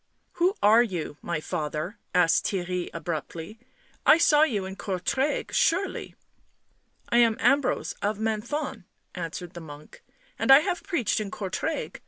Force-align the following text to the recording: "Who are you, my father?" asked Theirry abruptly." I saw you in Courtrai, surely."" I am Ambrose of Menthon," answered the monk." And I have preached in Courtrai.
"Who 0.41 0.55
are 0.63 0.81
you, 0.81 1.17
my 1.21 1.39
father?" 1.39 1.99
asked 2.15 2.47
Theirry 2.47 2.89
abruptly." 2.91 3.59
I 4.13 4.17
saw 4.17 4.41
you 4.41 4.65
in 4.65 4.75
Courtrai, 4.75 5.51
surely."" 5.51 6.15
I 7.09 7.17
am 7.17 7.37
Ambrose 7.39 7.93
of 8.01 8.17
Menthon," 8.17 8.85
answered 9.13 9.53
the 9.53 9.61
monk." 9.61 10.01
And 10.39 10.49
I 10.51 10.61
have 10.61 10.81
preached 10.81 11.19
in 11.19 11.29
Courtrai. 11.29 11.91